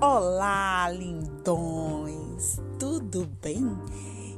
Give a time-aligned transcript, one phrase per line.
[0.00, 2.60] Olá, lindões!
[2.78, 3.66] Tudo bem?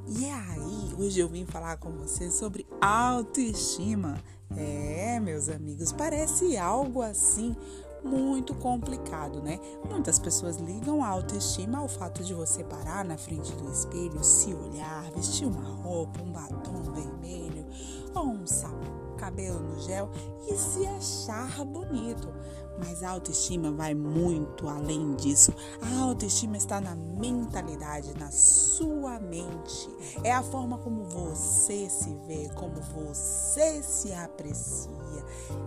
[0.08, 4.16] E aí, hoje eu vim falar com você sobre autoestima.
[4.56, 7.54] É, meus amigos, parece algo assim
[8.02, 9.60] muito complicado, né?
[9.86, 14.54] Muitas pessoas ligam a autoestima ao fato de você parar na frente do espelho, se
[14.54, 17.66] olhar, vestir uma roupa, um batom vermelho
[18.14, 18.79] ou um sapato
[19.30, 20.10] cabelo no gel
[20.48, 22.28] e se achar bonito.
[22.78, 25.52] Mas a autoestima vai muito além disso.
[25.82, 29.88] A autoestima está na mentalidade, na sua mente.
[30.24, 34.90] É a forma como você se vê, como você se aprecia.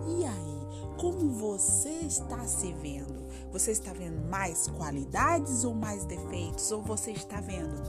[0.08, 3.22] E aí, como você está se vendo?
[3.52, 6.72] Você está vendo mais qualidades ou mais defeitos?
[6.72, 7.80] Ou você está vendo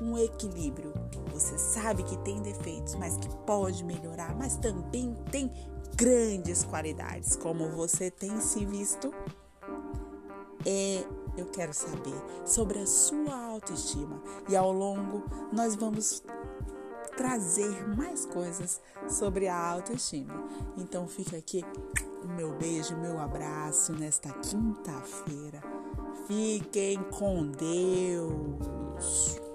[0.00, 0.92] um equilíbrio.
[1.32, 5.50] Você sabe que tem defeitos, mas que pode melhorar, mas também tem
[5.96, 7.36] grandes qualidades.
[7.36, 9.12] Como você tem se visto?
[10.66, 11.04] É,
[11.36, 16.22] eu quero saber sobre a sua autoestima e ao longo nós vamos
[17.16, 20.34] trazer mais coisas sobre a autoestima.
[20.76, 21.64] Então fica aqui
[22.22, 25.62] o meu beijo, meu abraço nesta quinta-feira.
[26.26, 29.47] Fiquem com Deus.